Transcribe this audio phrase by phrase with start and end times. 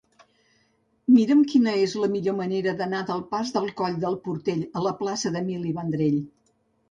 [1.17, 4.95] Mira'm quina és la millor manera d'anar del pas del Coll del Portell a la
[5.03, 6.19] plaça d'Emili Vendrell.